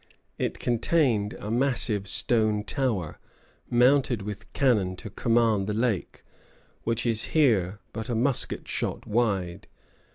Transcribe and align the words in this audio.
It 0.39 0.57
contained 0.57 1.33
a 1.33 1.51
massive 1.51 2.07
stone 2.07 2.63
tower, 2.63 3.19
mounted 3.69 4.23
with 4.23 4.51
cannon 4.51 4.95
to 4.95 5.11
command 5.11 5.67
the 5.67 5.75
lake, 5.75 6.23
which 6.81 7.05
is 7.05 7.25
here 7.37 7.77
but 7.93 8.09
a 8.09 8.15
musket 8.15 8.67
shot 8.67 9.05
wide. 9.05 9.67